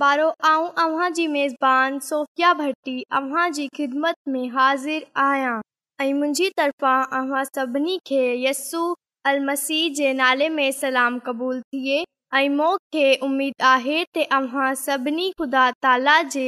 पारो 0.00 0.26
ऐं 0.48 1.26
मेज़बानी 1.28 1.98
सोफ़िया 2.04 2.52
भट्टी 2.54 3.04
अव्हां 3.16 3.50
जी 3.52 3.66
ख़िदमत 3.76 4.14
में 4.28 4.48
हाज़िर 4.50 5.06
आहियां 5.22 5.60
ऐं 6.00 6.12
मुंहिंजी 6.14 6.48
तरफ़ां 6.58 7.44
सभिनी 7.54 7.98
खे 8.06 8.22
यस्सु 8.44 8.94
अल 9.26 9.40
मसीह 9.46 9.92
जे 9.94 10.12
नाले 10.14 10.48
में 10.48 10.70
सलाम 10.72 11.18
क़बूलु 11.26 11.60
थिए 11.60 12.02
ऐं 12.34 12.48
मूंखे 12.56 13.14
उमेदु 13.22 13.64
आहे 13.66 14.04
तव्हां 14.16 14.74
सभिनी 14.84 15.30
ख़ुदा 15.38 15.70
ताला 15.82 16.20
जे 16.36 16.46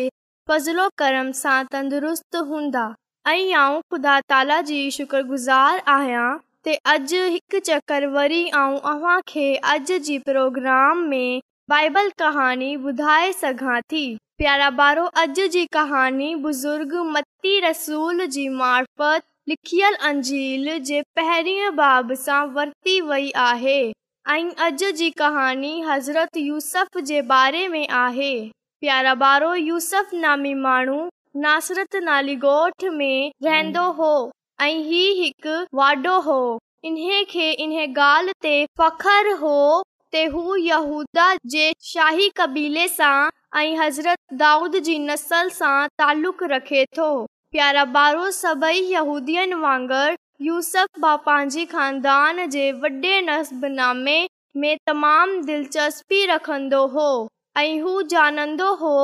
फज़िलो 0.49 0.89
करम 0.99 1.33
सां 1.43 1.63
तंदुरुस्तु 1.73 2.41
خدا 2.51 2.87
ऐं 3.33 3.81
ख़ुदा 3.93 4.19
ताला 4.31 4.61
जी 4.71 4.91
शुक्रगुज़ारु 4.99 5.81
आहियां 5.99 6.29
اج 6.93 7.13
अॼु 7.15 7.25
हिकु 7.33 7.59
चकर 7.69 8.07
वरी 8.15 8.43
ऐं 8.47 8.81
अव्हांखे 8.93 9.49
اج 9.73 9.93
जे 10.07 10.19
پروگرام 10.27 10.97
में 11.11 11.41
बाइबल 11.71 12.09
कहानी 12.19 12.67
ॿुधाए 12.89 13.33
सघां 13.33 13.81
थी 13.93 14.01
प्यारा 14.39 14.67
ॿारो 14.83 15.05
अॼु 15.23 15.47
जी 15.55 15.65
कहानी 15.77 16.35
बुज़ुर्ग 16.43 16.93
मत्ती 17.15 17.59
रसूल 17.61 18.21
लिखियल 19.49 19.95
अंजील 20.09 20.69
जे 20.91 21.01
पहिरीं 21.19 21.71
बाब 21.81 22.13
सां 22.25 22.39
वरिती 22.59 23.01
वई 23.09 23.31
आहे 23.47 23.79
अॼु 24.35 24.91
जी 25.01 25.11
कहाणी 25.23 25.73
हज़रत 25.89 26.37
यूसफ 26.45 26.99
जे 27.11 27.21
बारे 27.35 27.67
में 27.75 27.87
आहे 28.03 28.31
प्यारा 28.81 29.15
ॿारो 29.31 29.53
यूसुफ 29.55 30.15
नामी 30.27 30.55
माण्हू 30.69 31.01
नासरत 31.49 31.97
नाली 32.11 32.37
ॻोठ 32.53 32.85
में 33.01 33.31
रहंदो 33.49 33.91
हो 34.01 34.13
ऐं 34.69 34.73
हीअ 34.93 35.15
हिकु 35.23 35.59
वाॾो 35.83 36.19
हो 36.31 36.41
इन्हे 36.93 37.21
इन 37.67 37.77
ॻाल्हि 38.07 38.35
ते 38.49 38.57
फ़ख्रु 38.79 39.37
हो 39.45 39.59
ते 40.13 40.25
हू 40.33 40.55
यूदा 40.57 41.27
जे 41.53 41.73
शाही 41.85 42.29
कबीले 42.37 42.87
सां 42.89 43.29
ऐं 43.61 43.77
हज़रत 43.79 44.19
दाउद 44.43 44.77
जी 44.89 44.99
नसल 45.07 45.49
सां 45.57 45.75
तालुक़ 46.01 46.45
रखे 46.53 46.85
थो 46.99 47.09
प्यारा 47.57 47.85
बारो 47.97 48.31
सभई 48.37 48.81
यहूदियुनि 48.93 49.55
वांगुरु 49.65 50.47
यूसफ 50.47 51.01
बा 51.07 51.15
पंहिंजी 51.27 51.65
ख़ानदान 51.75 52.45
जे 52.55 52.71
वडे॒ 52.85 53.19
नसबनामे 53.31 54.17
में 54.63 54.75
तमामु 54.87 55.41
दिलचस्पी 55.51 56.25
रखंदो 56.33 56.87
हो 56.97 57.09
ऐं 57.65 57.77
हू 57.83 58.01
जानंदो 58.17 58.73
हो 58.85 58.95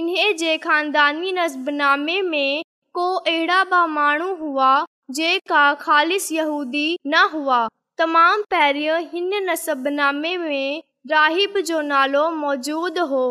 इन्हे 0.00 0.32
जे 0.44 0.56
ख़ानदानी 0.70 1.32
नज़बनामे 1.42 2.20
में 2.32 2.50
को 2.98 3.12
अहिड़ा 3.14 3.62
बि 3.74 3.84
माण्हू 4.00 4.34
हुआ 4.44 4.74
जेका 5.20 5.72
ख़ालि 5.86 6.18
यूदी 6.38 6.88
न 7.14 7.28
हुआ 7.34 7.66
तमामु 7.98 8.42
पहिरियों 8.50 8.98
हिन 9.10 9.30
नसबनामे 9.48 10.36
में 10.38 10.82
राहिब 11.10 11.58
जो 11.66 11.80
नालो 11.90 12.30
मौजूद 12.42 12.98
हो 13.10 13.24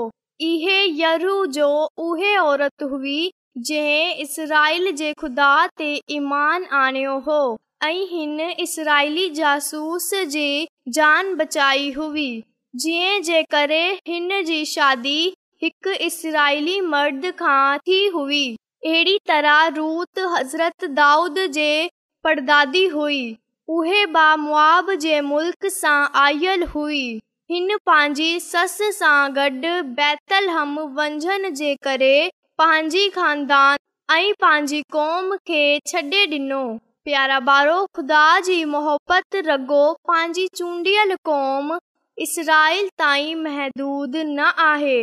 इहे 0.50 0.76
यरू 1.02 1.46
जो 1.58 1.68
उहे 2.06 2.36
औरत 2.38 2.84
हुई 2.92 3.20
जंहिं 3.68 4.14
इसराइल 4.26 4.92
जे 5.02 5.12
ख़ुदा 5.22 5.50
ते 5.82 5.90
ईमान 6.20 6.66
आणियो 6.84 7.18
हो 7.28 7.40
ऐं 7.88 7.92
हिन 8.14 8.40
इसराइली 8.66 9.30
जासूस 9.42 10.10
जी 10.36 10.48
जान 11.00 11.34
बचाई 11.44 11.92
हुई 11.98 12.28
जंहिं 12.86 13.22
जे 13.30 13.44
करे 13.56 13.82
हिन 14.08 14.42
जी 14.52 14.64
शादी 14.78 15.18
हिकु 15.64 15.98
इसराईली 16.10 16.80
मर्द 16.96 17.32
खां 17.46 17.78
थी 17.88 18.00
हुई 18.18 18.44
अहिड़ी 18.86 19.20
तरह 19.34 19.66
रूत 19.82 20.28
हज़रत 20.40 20.86
दाऊद 21.02 21.40
जे 21.60 21.72
परदादी 22.24 22.86
हुई 22.98 23.22
उहे 23.80 24.06
बि 24.06 24.24
मुआब 24.40 24.90
जे 25.04 25.20
मुल्क़ 25.28 25.68
सां 25.68 26.00
आयल 26.22 26.64
हुई 26.74 27.00
हिन 27.52 27.76
पंहिंजी 27.90 28.28
सस 28.48 28.76
सां 28.98 29.22
गॾु 29.38 29.72
बैतल 30.00 30.50
हम 30.56 30.76
वंझन 31.00 31.48
जे 31.60 31.70
करे 31.88 32.10
पंहिंजी 32.62 33.08
खानदान 33.16 33.78
ऐं 34.18 34.34
पंहिंजी 34.44 34.82
क़ौम 34.98 35.34
खे 35.52 35.62
छ्ॾे 35.92 36.02
ॾिनो 36.40 36.60
प्यारा 37.08 37.40
ॿारो 37.54 37.80
ख़ुदा 38.00 38.22
जी 38.50 38.60
मोहबत 38.76 39.40
रॻो 39.50 39.82
पंहिंजी 40.12 40.48
चूंडियल 40.62 41.16
क़ौम 41.32 41.74
इसराइल 42.28 42.88
ताईं 43.06 43.44
महदूद 43.48 44.16
न 44.28 44.52
आहे 44.68 44.98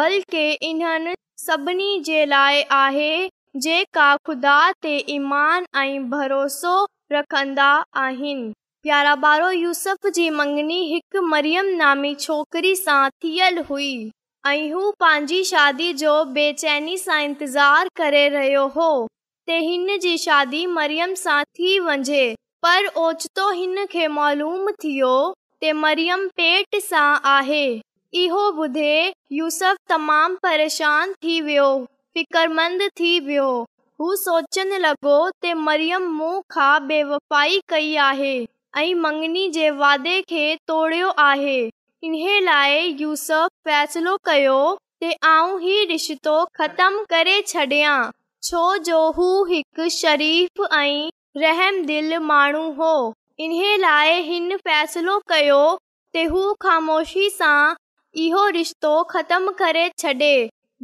बल्कि 0.00 0.46
इन्हनि 0.70 1.14
सभिनी 1.46 1.92
जे 2.10 2.24
लाइ 2.32 2.64
आहे 2.80 3.12
जेका 3.68 4.08
ख़ुदा 4.26 4.58
ते 4.86 4.96
ईमान 5.18 5.66
ऐं 5.86 6.10
भरोसो 6.16 6.74
रखंदा 7.12 7.66
आहिनि 8.02 8.52
प्यारा 8.82 9.12
ॿारहों 9.24 9.52
यूसफ 9.52 10.06
जी 10.14 10.28
मंगनी 10.36 10.78
हिकु 10.92 11.20
मरियम 11.32 11.66
नामी 11.80 12.14
छोकिरी 12.24 12.74
सां 12.80 13.00
थियलु 13.24 13.62
हुई 13.70 13.90
ऐं 14.46 14.72
हू 14.72 14.90
पंहिंजी 15.02 15.42
शादी 15.52 15.92
जो 16.02 16.12
बेचैनी 16.38 16.96
सां 17.04 17.20
इंतज़ारु 17.24 17.88
करे 18.00 18.22
रहियो 18.36 18.66
हो 18.76 18.88
त 19.48 19.58
हिन 19.66 19.98
जी 20.04 20.14
शादी 20.26 20.64
मरियम 20.78 21.14
सां 21.24 21.38
थी 21.58 21.78
वञे 21.88 22.24
पर 22.66 22.86
ओचितो 23.04 23.50
हिन 23.60 23.84
खे 23.96 24.06
मालूम 24.20 24.70
थियो 24.84 25.12
ते 25.64 25.72
मरियम 25.84 26.26
पेट 26.42 26.80
सां 26.88 27.06
आहे 27.36 27.64
इहो 28.24 28.46
ॿुधे 28.64 28.92
यूस 29.42 29.62
तमामु 29.94 30.40
परेशान 30.48 31.14
थी 31.22 31.40
वियो 31.50 31.68
फ़िकरमंद 32.14 32.88
थी 33.00 33.12
वियो 33.30 33.50
हू 34.00 34.14
सोचणु 34.20 34.78
लॻो 34.78 35.16
त 35.42 35.46
मरियम 35.66 36.04
मूं 36.16 36.36
खां 36.52 36.86
बेवफाई 36.86 37.58
कई 37.72 37.94
आहे 38.04 38.34
ऐं 38.80 38.94
मंगनी 39.02 39.44
जे 39.56 39.68
वादे 39.82 40.14
खे 40.30 40.44
तोड़ियो 40.68 41.08
आहे 41.24 41.58
इन 42.06 42.14
लाइ 42.46 42.88
यूस 43.02 43.26
फ़ैसिलो 43.68 44.16
कयो 44.30 44.56
त 45.02 45.12
आउं 45.34 45.54
हीउ 45.66 45.84
रिश्तो 45.92 46.34
ख़तमु 46.60 47.04
करे 47.12 47.36
छॾियां 47.52 47.94
छो 48.48 48.64
जो 48.90 48.98
हू 49.20 49.28
हिकु 49.52 49.88
शरीफ़ 50.00 50.62
ऐं 50.78 51.42
रहमदिल 51.46 52.18
माण्हू 52.32 52.66
हो 52.82 52.92
इन 53.46 53.56
लाइ 53.86 54.20
हिन 54.32 54.56
फ़ैसिलो 54.66 55.18
कयो 55.32 55.62
त 55.76 56.28
हू 56.34 56.44
ख़ामोशी 56.68 57.28
सां 57.38 57.56
इहो 58.26 58.46
रिश्तो 58.60 58.94
ख़तमु 59.16 59.52
करे 59.64 59.90
छॾे 59.98 60.34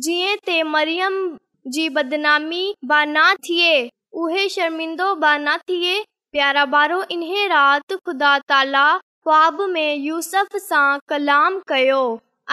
जीअं 0.07 0.37
ते 0.47 0.63
मरियम 0.75 1.23
जी 1.69 1.89
बदनामी 1.95 2.75
बाना 2.89 3.33
थिए 3.49 3.89
उहे 4.23 4.49
शर्मिंदो 4.49 5.15
बाना 5.15 5.57
थिए 5.69 6.03
प्यारा 6.33 6.65
बारो 6.73 7.03
इन्हें 7.11 7.49
रात 7.49 7.93
ख़ुदा 7.93 8.37
ताला 8.49 8.87
ख़्वाब 9.25 9.61
में 9.71 9.95
यूसुफ 9.97 10.57
सां 10.57 10.99
कलाम 11.09 11.59
कयो 11.69 12.03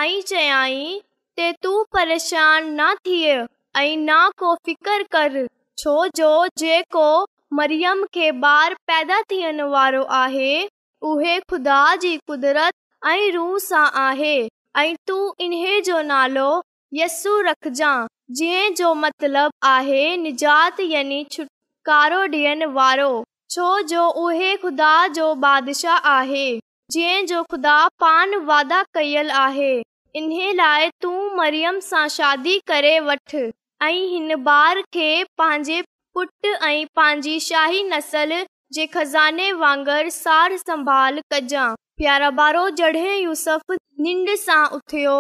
आई 0.01 0.21
चयाई 0.27 1.01
ते 1.36 1.51
तू 1.63 1.83
परेशान 1.94 2.69
ना 2.80 2.94
थिए 3.06 3.38
आई 3.75 3.95
ना 4.04 4.27
को 4.39 4.54
फ़िकर 4.65 5.04
कर 5.12 5.45
छो 5.77 6.07
जो 6.15 6.48
जे 6.57 6.81
को 6.95 7.07
मरियम 7.54 8.04
के 8.13 8.31
बार 8.44 8.74
पैदा 8.88 9.21
थियन 9.31 9.62
वारो 9.75 10.04
आहे 10.21 10.68
उहे 11.09 11.39
ख़ुदा 11.50 11.86
जी 12.04 12.15
कुदरत 12.27 12.74
आई 13.07 13.30
रूह 13.31 13.57
सा 13.69 13.83
आहे 14.07 14.38
आई 14.75 14.95
तू 15.07 15.33
इन्हें 15.39 15.81
जो 15.83 16.01
नालो 16.01 16.50
यु 16.93 17.31
रखजांइ 17.47 18.07
जंहिं 18.37 18.73
जो 18.75 18.93
मतिलबु 18.95 19.49
आहे 19.67 20.03
निजात 20.17 20.79
यनी 20.79 21.23
छुटकारो 21.31 22.19
ॾियनि 22.33 22.65
वारो 22.77 23.07
छो 23.51 23.67
जो 23.91 24.05
उहे 24.23 24.55
ख़ुदा 24.63 24.91
जो 25.17 25.33
बादशाह 25.43 26.07
आहे 26.11 26.45
जंहिं 26.91 27.25
जो 27.31 27.41
ख़ुदा 27.51 27.75
पान 28.01 28.35
वादा 28.49 28.81
कयल 28.93 29.31
आहे 29.39 29.73
इन्हे 30.15 30.53
लाइ 30.61 30.89
तूं 31.01 31.17
मरियम 31.37 31.79
सां 31.89 32.07
शादी 32.15 32.57
करे 32.67 32.99
वठ 33.09 33.35
ऐं 33.35 34.07
हिन 34.13 34.31
ॿार 34.47 34.81
खे 34.93 35.09
पंहिंजे 35.37 35.81
पुट 36.13 36.45
ऐं 36.45 36.85
पंहिंजी 36.95 37.39
शाही 37.49 37.83
नसल 37.89 38.33
जे 38.73 38.85
ख़ज़ाने 38.95 39.51
वांगुरु 39.65 40.09
सार 40.21 40.57
संभाल 40.63 41.19
कजांइ 41.33 41.75
प्यारा 41.97 42.31
ॿारो 42.43 42.69
जॾहिं 42.81 43.21
यूसफ 43.23 43.75
निंड 44.07 44.35
सां 44.47 44.65
उथियो 44.79 45.19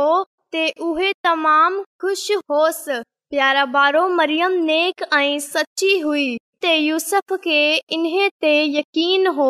ते 0.51 0.69
उहे 0.81 1.11
तमामु 1.23 1.81
ख़ुशि 2.01 2.33
होसि 2.51 2.97
प्यारा 3.31 3.63
ॿारो 3.79 4.07
मरियम 4.19 4.51
नेक 4.67 5.01
ऐं 5.13 5.39
सची 5.45 5.97
हुई 5.99 6.37
यूसफ 6.73 7.33
खे 7.43 7.57
इन्हे 7.95 8.29
ते 8.41 8.51
यकीन 8.77 9.27
हो 9.39 9.49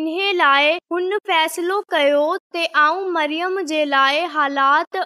इन्हे 0.00 0.32
लाइ 0.32 0.72
हुन 0.92 1.16
फ़ैसिलो 1.28 1.80
कयो 1.90 2.26
ते 2.52 2.64
आउं 2.84 3.08
मरियम 3.12 3.60
जे 3.72 3.84
लाइ 3.84 4.24
हालात 4.36 4.96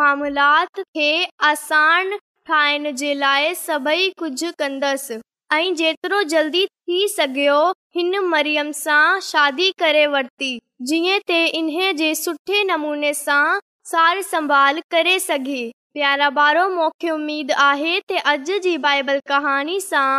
मामलात 0.00 0.80
खे 0.80 1.10
आसान 1.50 2.16
ठाहिण 2.46 2.94
जे 2.96 3.12
लाइ 3.14 3.54
सभई 3.54 4.08
कुझु 4.18 4.50
कंदसि 4.58 5.20
ऐं 5.54 5.74
जेतिरो 5.82 6.22
जल्दी 6.34 6.66
थी 6.66 7.06
सघियो 7.08 7.60
हिन 7.96 8.18
मरियम 8.34 8.70
सां 8.84 9.18
शादी 9.30 9.70
करे 9.80 10.06
वरिती 10.16 10.58
जीअं 10.90 11.18
ते 11.26 11.44
इन्हे 11.58 11.92
जे 12.02 12.14
सुठे 12.24 12.62
नमूने 12.72 13.12
सां 13.24 13.44
सार 13.92 14.20
संभाल 14.22 14.78
करे 14.90 15.18
सघे 15.20 15.62
प्यारा 15.94 16.28
ॿारो 16.36 16.68
मूंखे 16.74 17.08
उमेदु 17.14 17.54
आहे 17.62 17.94
त 18.12 18.20
अॼु 18.30 18.58
जी 18.66 18.76
बाइबल 18.84 19.18
कहाणी 19.28 19.80
सां 19.86 20.12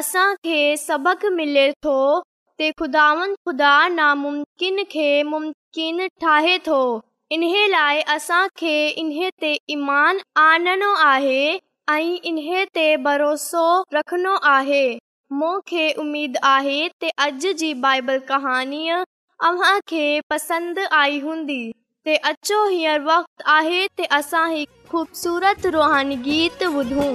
असांखे 0.00 0.58
सबक 0.82 1.24
मिले 1.38 1.64
थो 1.86 1.94
ते 2.58 2.70
खुदानि 2.80 3.32
खुदा 3.46 3.72
नामुमकिन 3.94 4.78
खे 4.92 5.08
मुमकिन 5.30 6.06
ठाहे 6.22 6.56
थो 6.68 6.78
इन 7.38 7.42
लाइ 7.72 8.00
असांखे 8.16 8.74
इन 9.02 9.08
ते 9.42 9.50
ईमानु 9.76 10.20
आणणो 10.42 10.92
आहे 11.08 11.40
ऐं 11.96 12.12
इन 12.30 12.38
ते 12.78 12.84
भरोसो 13.08 13.64
रखणो 13.94 14.36
आहे 14.52 14.86
मूंखे 15.38 15.86
उमेदु 16.04 16.38
आहे 16.54 16.78
اج 17.24 17.46
अॼु 17.46 17.54
بائبل 17.54 17.78
बाइबल 17.86 18.18
कहाणीअ 18.30 18.96
अव्हांखे 19.48 20.06
پسند 20.30 20.78
आई 21.00 21.18
हूंदी 21.26 21.60
ते 22.06 22.14
अचो 22.24 22.56
हींअर 22.68 23.00
वक्त 23.04 23.42
आहे 23.50 23.86
ते 23.98 24.04
असां 24.18 24.48
ख़ूबसूरत 24.90 25.66
रूहानी 25.76 26.16
गीत 26.26 26.62
ॿुधूं 26.66 27.14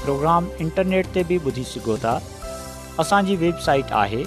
प्रोग्राम 0.05 0.47
इंटरनेट 0.67 1.11
ते 1.17 1.25
बि 1.31 1.39
ॿुधी 1.49 1.65
सघो 1.73 1.97
था 2.05 2.13
असांजी 3.05 3.37
वेबसाइट 3.45 3.93
आहे 4.03 4.23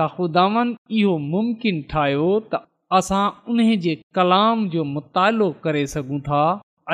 त 0.00 0.04
ख़ुदावन 0.16 0.68
इहो 0.98 1.16
मुमकिन 1.32 1.80
ठाहियो 1.90 2.26
त 2.52 2.60
असां 2.98 3.24
उन 3.54 3.58
जे 3.86 3.94
कलाम 4.18 4.62
जो 4.74 4.84
मुतालो 4.92 5.48
करे 5.64 5.82
सघूं 5.94 6.20
था 6.28 6.44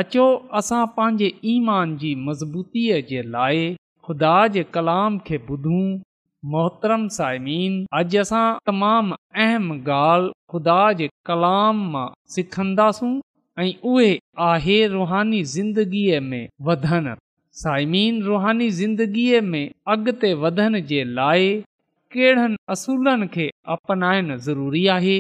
अचो 0.01 0.25
असां 0.61 0.81
पंहिंजे 0.97 1.29
ईमान 1.53 1.93
जी 2.01 2.11
मज़बूतीअ 2.29 2.99
जे 3.11 3.23
लाइ 3.37 3.63
ख़ुदा 4.09 4.33
जे 4.57 4.65
कलाम 4.79 5.19
खे 5.29 5.39
ॿुधूं 5.51 5.85
मोहतरम 6.57 7.07
साइमीन 7.19 7.79
अॼु 8.01 8.21
असां 8.25 8.45
तमामु 8.73 9.21
अहम 9.47 9.71
ॻाल्हि 9.77 10.31
ख़ुदा 10.53 10.79
जे 11.03 11.09
कलाम 11.31 11.87
मां 11.95 12.05
सिखंदासूं 12.35 13.13
ऐं 13.67 13.71
उहे 13.93 14.11
आहे 14.51 14.79
रुहानी 14.97 15.43
ज़िंदगीअ 15.55 16.21
में 16.33 16.45
वधणु 16.71 17.17
साइमीन 17.63 18.23
रुहानी 18.31 18.71
ज़िंदगीअ 18.83 19.43
में 19.55 19.65
अॻिते 19.95 20.35
वधण 20.47 20.81
जे 20.93 21.03
लाइ 21.21 21.49
कहिड़नि 22.13 22.57
असूलनि 22.73 23.27
खे 23.35 23.47
अपनाइणु 23.75 24.37
ज़रूरी 24.47 24.83
आहे 24.97 25.17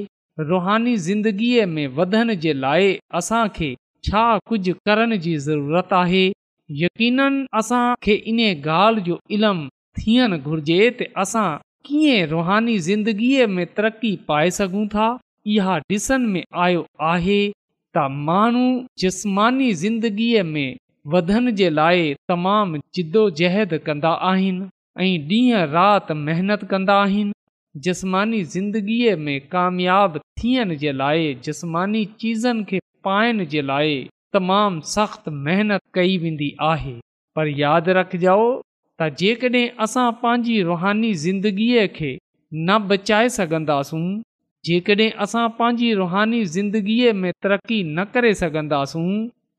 रुहानी 0.50 0.96
ज़िंदगीअ 1.08 1.64
में 1.74 1.86
वधण 1.96 2.32
जे 2.44 2.52
लाइ 2.64 2.94
असांखे 3.18 3.68
छा 4.08 4.22
कुझु 4.48 4.72
करण 4.88 5.16
जी 5.24 5.34
ज़रूरत 5.48 5.92
आहे 6.02 6.22
यक़ीननि 6.82 7.44
असांखे 7.60 8.14
इन 8.32 8.40
ॻाल्हि 8.68 9.02
जो 9.08 9.18
इल्मु 9.38 9.66
थियणु 10.00 10.38
घुर्जे 10.52 10.78
त 11.00 11.08
असां 11.24 11.48
कीअं 11.90 12.26
रुहानी 12.32 12.78
ज़िंदगीअ 12.88 13.46
में 13.56 13.66
तरक़ी 13.76 14.14
पाए 14.28 14.48
सघूं 14.60 14.86
था 14.94 15.08
इहा 15.56 15.76
ॾिसण 15.96 16.26
में 16.34 16.42
आयो 16.68 16.86
आहे 17.12 17.40
त 17.96 18.06
माण्हू 18.30 18.66
जिस्मानी 19.04 19.68
ज़िंदगीअ 19.84 20.44
में 20.54 20.68
वधण 21.16 21.54
जे 21.60 21.68
लाइ 21.78 22.02
तमामु 22.28 22.82
जिदोजहद 22.94 23.68
जहद 23.68 23.80
कंदा 23.86 24.10
आहिनि 24.32 24.68
ऐं 25.00 25.18
ॾींहं 25.30 25.66
राति 25.72 26.14
महिनत 26.26 26.62
कंदा 26.70 26.94
आहिनि 27.00 27.32
जिस्मानी 27.84 28.42
ज़िंदगीअ 28.54 29.16
में 29.24 29.40
कामियाबु 29.52 30.18
थियण 30.40 30.74
जे 30.78 30.92
लाइ 31.00 31.34
जिस्मानी 31.44 32.04
चीज़नि 32.20 32.64
खे 32.70 32.78
पाइण 33.06 33.44
जे 33.52 33.62
लाइ 33.68 33.94
तमामु 34.34 34.80
सख़्तु 34.94 35.30
महिनत 35.46 35.80
कई 35.96 36.16
वेंदी 36.22 36.50
आहे 36.70 36.94
पर 37.36 37.46
यादि 37.62 37.92
रखजो 37.98 38.36
त 39.00 39.08
जेकॾहिं 39.20 39.62
असां 39.86 40.10
पंहिंजी 40.22 40.60
रुहानी 40.70 41.12
ज़िंदगीअ 41.26 41.86
खे 41.98 42.10
न 42.66 42.78
बचाए 42.90 43.28
सघंदासूं 43.38 44.04
जेकॾहिं 44.70 45.10
असां 45.26 45.48
पंहिंजी 45.60 45.92
रुहानी 46.02 46.44
ज़िंदगीअ 46.56 47.12
में 47.22 47.32
तरक़ी 47.42 47.82
न 47.96 48.04
करे 48.14 48.34
सघंदासूं 48.42 49.06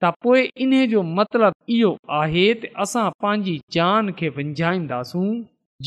त 0.03 0.11
पोइ 0.23 0.41
इन 0.63 0.73
जो 0.89 1.01
मतिलब 1.15 1.53
इहो 1.77 1.89
आहे 2.17 2.43
त 2.59 2.67
असां 2.83 3.07
पंहिंजी 3.23 3.55
जान 3.75 4.11
खे 4.19 4.27
विञाईंदासूं 4.37 5.31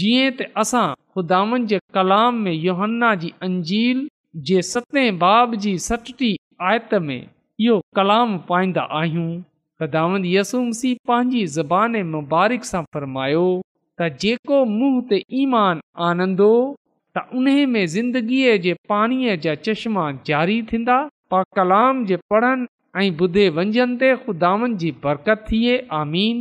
जीअं 0.01 0.35
त 0.41 0.49
असां 0.63 0.83
ख़ुदान 1.15 1.65
जे 1.71 1.79
कलाम 1.99 2.43
में 2.49 2.53
योहन्ना 2.65 3.13
जी 3.23 3.31
अंजील 3.47 4.03
जे 4.51 4.59
सते 4.73 5.05
बाब 5.23 5.55
जी 5.67 5.73
सटटी 5.87 6.33
आयत 6.73 6.93
में 7.07 7.17
इहो 7.23 7.79
कलाम 8.01 8.37
पाईंदा 8.51 8.85
आहियूं 8.99 9.31
गदामन 9.85 10.21
य 10.27 10.37
यसूमसी 10.41 10.93
पंहिंजी 11.13 11.47
ज़बान 11.57 11.99
जे 12.01 12.03
मुबारिक 12.17 12.69
सां 12.73 12.85
फ़र्मायो 12.97 13.47
त 13.49 14.11
जेको 14.27 14.61
मूंहं 14.75 15.01
ते 15.15 15.23
ईमान 15.47 15.83
आनंदो 16.11 16.51
त 17.17 17.25
उन 17.41 17.51
में 17.77 17.85
ज़िंदगीअ 17.97 18.61
जे 18.69 18.77
पाणीअ 18.95 19.39
जा 19.49 19.57
चश्मा 19.65 20.07
जारी 20.33 20.61
थींदा 20.73 21.01
कलाम 21.61 22.07
जे 22.13 22.17
पढ़नि 22.33 22.71
ऐं 23.01 23.11
ॿुधे 23.25 23.45
वंजंदि 23.57 23.97
ते 24.01 24.09
खुदान 24.25 24.77
जी 24.81 24.91
बरकत 25.05 25.45
थिए 25.51 25.77
आमीन 25.99 26.39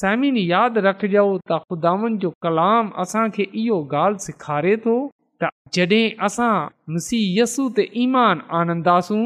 सामिन 0.00 0.36
यादि 0.38 0.80
रखजो 0.86 1.22
त 1.50 1.56
ख़ुदानि 1.70 2.10
जो 2.24 2.30
कलाम 2.46 2.90
असांखे 3.04 3.44
इहो 3.62 3.78
ॻाल्हि 4.00 4.20
सेखारे 4.24 4.74
थो 4.84 4.96
त 5.42 5.48
जॾहिं 5.76 6.18
असां 6.26 6.50
मुसीहय 6.96 7.38
यसु 7.40 7.62
ते 7.78 7.86
ईमान 8.04 8.42
आनंदासूं 8.60 9.24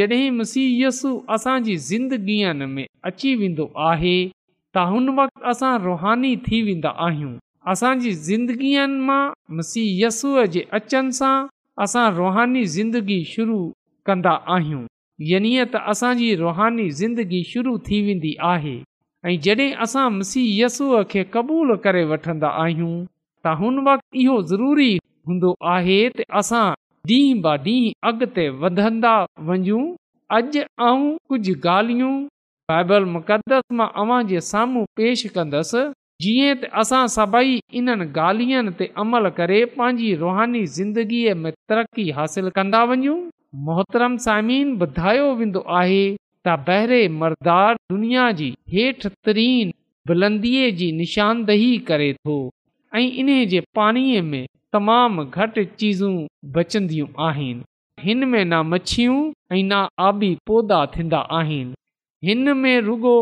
जॾहिं 0.00 0.30
मुसीहय 0.38 0.86
यसु 0.86 1.10
असांजी 1.36 1.76
ज़िंदगीअ 1.90 2.52
में 2.74 2.86
अची 3.10 3.34
वेंदो 3.42 3.66
आहे 3.90 4.16
त 4.76 4.88
हुन 4.92 5.08
वक़्ति 5.20 5.44
असां 5.52 5.74
रुहानी 5.86 6.34
थी 6.48 6.62
वेंदा 6.70 6.94
आहियूं 7.08 7.34
असांजी 7.72 8.12
ज़िंदगीअ 8.30 8.86
मां 9.10 9.22
मुसीहसुअ 9.60 10.44
जे 10.56 10.66
अचनि 10.80 11.16
सां 11.20 11.36
असां 11.88 12.08
रूहानी 12.20 12.64
ज़िंदगी 12.78 13.22
शुरू 13.36 13.62
कंदा 14.10 14.34
आहियूं 14.56 14.84
यानी 15.24 15.58
त 15.72 15.76
असांजी 15.88 16.34
रुहानी 16.36 16.88
ज़िंदगी 16.92 17.42
शुरू 17.52 17.76
थी 17.86 18.00
वेंदी 18.06 18.34
आहे 18.44 18.74
ऐं 19.28 19.36
जॾहिं 19.44 19.74
असां 19.82 20.10
मसीहयसूअ 20.12 21.02
खे 21.10 21.22
क़बूलु 21.32 21.76
करे 21.84 22.04
वठंदा 22.10 22.48
आहियूं 22.62 22.94
त 23.44 23.54
हुन 23.60 23.78
वक़्तु 23.86 24.18
इहो 24.20 24.36
ज़रूरी 24.52 24.90
हूंदो 25.28 25.54
आहे 25.74 26.00
त 26.08 26.20
असां 26.40 26.64
ॾींहुं 27.08 27.40
ब 27.44 27.54
ॾींहुं 27.66 27.94
अॻिते 28.10 28.48
वधंदा 28.62 29.14
वञूं 29.48 29.84
अॼु 30.36 30.62
ऐं 30.88 31.16
कुझु 31.28 31.52
ॻाल्हियूं 31.76 32.14
बाइबल 32.72 33.04
मुक़द्दस 33.16 33.64
मां 33.78 33.88
अवां 34.02 34.20
जे 34.32 34.40
साम्हूं 34.50 34.84
पेश 34.98 35.24
कंदुसि 35.38 35.82
जीअं 36.26 36.54
त 36.60 36.68
असां 36.82 37.04
सभई 37.16 37.58
इन 37.80 37.88
ॻाल्हियुनि 38.04 38.70
ते 38.78 38.90
अमल 39.04 39.28
करे 39.40 39.64
पंहिंजी 39.78 40.10
रुहानी 40.24 40.62
ज़िंदगीअ 40.78 41.34
में 41.42 41.52
तरक़ी 41.68 42.06
हासिल 42.18 42.48
कंदा 42.60 42.82
वञूं 42.92 43.18
मोहतरम 43.64 44.14
सामिन 44.22 44.72
ॿुधायो 44.84 45.26
वेंदो 45.36 45.60
आहे 45.80 46.00
त 46.46 46.54
बहिरे 46.66 46.96
मरदार 47.20 47.74
दुनिया 47.92 48.24
जी 48.40 48.48
हेठि 48.72 49.08
तरीन 49.28 49.70
बुलंदीअ 50.10 50.66
जी 50.80 50.88
निशानदेही 51.00 51.70
करे 51.90 52.08
थो 52.24 52.34
ऐं 53.00 53.04
इन 53.22 53.28
जे 53.52 53.60
पाणीअ 53.78 54.20
में 54.30 54.42
तमामु 54.76 55.24
घटि 55.44 55.64
चीज़ूं 55.82 56.12
बचंदियूं 56.58 57.08
आहिनि 57.28 57.64
हिन 58.08 58.24
में 58.34 58.44
न 58.44 58.58
मछियूं 58.74 59.16
ऐं 59.52 59.62
न 59.62 59.80
आबी 60.08 60.30
पौधा 60.52 60.80
थींदा 60.96 61.20
आहिनि 61.38 61.76
हिन 62.30 62.52
में 62.62 62.74
रुॻो 62.90 63.16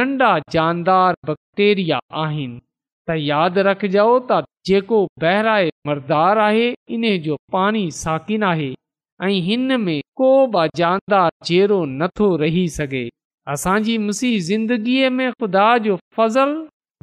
नंढा 0.00 0.32
जानदार 0.56 1.14
बक्टेरिया 1.30 1.98
आहिनि 2.26 2.60
त 3.08 3.16
यादि 3.30 3.64
रखजो 3.70 4.08
त 4.32 4.42
जेको 4.72 5.00
बहिराए 5.26 5.70
मरदार 5.92 6.42
आहे 6.48 6.68
इन्हे 6.98 7.14
जो 7.30 7.36
पाणी 7.56 7.84
साकिन 8.02 8.42
आहे 8.50 8.70
ऐं 9.24 9.40
हिन 9.42 9.80
में 9.82 10.00
को 10.16 10.28
बि 10.54 10.68
जानदार 10.76 11.30
जहिड़ो 11.46 11.84
नथो 12.00 12.26
रही 12.42 12.68
सघे 12.78 13.08
असांजी 13.54 13.96
मुसीह 13.98 14.38
ज़िंदगीअ 14.50 15.10
में 15.10 15.30
ख़ुदा 15.40 15.66
जो 15.86 15.96
फ़ज़ल 16.16 16.52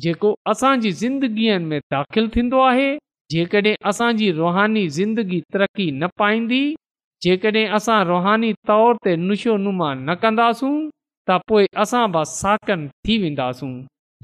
जेको 0.03 0.29
असांजी 0.51 0.91
ज़िंदगीअ 1.01 1.57
में 1.59 1.79
दाख़िल 1.93 2.27
थींदो 2.35 2.59
आहे 2.69 2.89
जेकॾहिं 3.31 3.75
असांजी 3.91 4.31
रुहानी 4.39 4.87
ज़िंदगी 4.99 5.41
तरक़ी 5.53 5.89
न 6.01 6.07
पाईंदी 6.19 6.63
जेकॾहिं 7.23 7.65
असां 7.77 7.99
रुहानी 8.11 8.53
तौर 8.69 8.95
ते 9.03 9.15
नुशो 9.27 9.55
नुमा 9.63 9.93
न 10.07 10.15
कंदासूं 10.21 10.73
त 11.29 11.39
पोइ 11.49 11.65
असां 11.83 12.05
बि 12.15 12.23
साकन 12.39 12.87
थी 13.05 13.17
वेंदासूं 13.21 13.73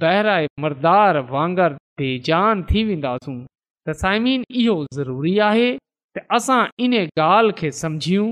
बहिराए 0.01 0.47
मरदार 0.61 1.19
वांगर 1.33 1.71
बेजान 2.01 2.63
थी 2.71 2.83
वेंदासूं 2.91 3.37
त 3.87 3.95
साइमीन 4.01 4.41
इहो 4.61 4.77
ज़रूरी 4.95 5.37
आहे 5.51 5.69
त 6.15 6.19
असां 6.37 6.63
इन 6.83 6.93
ॻाल्हि 7.17 7.51
खे 7.59 7.69
समुझूं 7.81 8.25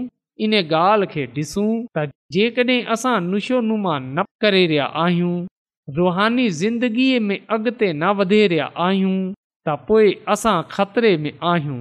इन 0.44 0.54
ॻाल्हि 0.80 1.08
खे 1.14 1.24
ॾिसूं 1.36 1.70
त 1.98 2.10
जेकॾहिं 2.34 2.84
असां 2.94 3.16
निशोनुमा 3.32 3.94
न 4.16 4.24
करे 4.44 4.64
रिया 4.72 4.86
आहियूं 5.04 5.36
रुहानी 5.98 6.48
ज़िंदगीअ 6.62 7.20
में 7.28 7.38
अॻिते 7.56 7.92
न 7.94 8.10
वधे 8.18 8.42
रिया 8.52 8.66
आहियूं 8.88 9.16
त 9.32 9.70
पोइ 9.88 10.14
असां 10.36 10.58
खतरे 10.76 11.14
में 11.24 11.32
आहियूं 11.52 11.80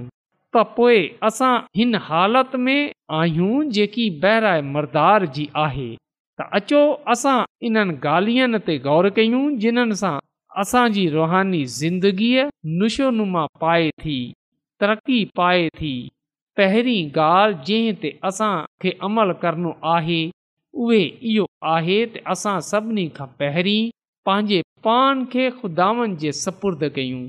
त 0.55 0.61
पोए 0.77 0.97
असां 1.31 1.53
हिन 1.77 1.95
हालति 2.07 2.57
में 2.65 2.91
आहियूं 3.19 3.69
जेकी 3.77 4.09
बहिराए 4.23 4.61
मरदार 4.71 5.25
जी 5.35 5.47
आहे 5.65 5.91
त 6.39 6.49
अचो 6.61 6.81
असां 7.17 7.37
इन्हनि 7.69 7.97
ॻाल्हियुनि 8.15 8.59
ते 8.67 8.77
ग़ौर 8.89 9.09
कयूं 9.19 9.43
जिन्हनि 9.65 9.99
सां 10.05 10.17
असांजी 10.63 11.07
रुहानी 11.19 11.63
ज़िंदगीअ 11.79 12.49
निशोनुमा 12.81 13.45
पाए 13.63 13.89
थी 14.03 14.17
तरक़ी 14.79 15.23
पाए 15.35 15.67
थी 15.79 15.91
पहिरीं 16.59 17.01
ॻाल्हि 17.11 17.63
जंहिं 17.67 17.93
ते 18.03 18.09
असां 18.29 18.53
अमल 19.07 19.31
करणो 19.41 19.71
आहे 19.95 20.19
उहे 20.85 21.01
इहो 21.33 21.45
आहे 21.73 21.97
त 22.15 22.23
असां 22.35 22.53
सभिनी 22.69 23.03
खां 23.19 23.27
पहिरीं 23.41 23.89
पंहिंजे 24.29 24.61
पान 24.87 25.23
खे 25.33 25.49
खुदावन 25.61 25.99
वनि 26.01 26.15
जे 26.23 26.31
सपुर्द 26.43 26.83
कयूं 26.97 27.21